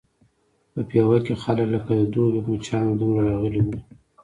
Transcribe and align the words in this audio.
په 0.73 0.81
پېوه 0.89 1.17
کې 1.25 1.33
خلک 1.43 1.67
لکه 1.73 1.91
د 1.95 2.01
دوبي 2.13 2.41
مچانو 2.47 2.91
دومره 3.01 3.21
راغلي 3.29 3.61
وو. 3.65 3.77